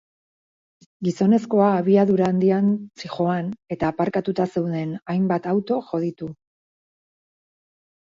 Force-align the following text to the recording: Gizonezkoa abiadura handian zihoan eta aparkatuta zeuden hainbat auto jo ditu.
Gizonezkoa 1.07 1.65
abiadura 1.81 2.29
handian 2.31 2.71
zihoan 3.03 3.51
eta 3.75 3.91
aparkatuta 3.93 4.47
zeuden 4.55 4.95
hainbat 5.13 5.45
auto 5.53 5.79
jo 5.91 6.01
ditu. 6.07 6.31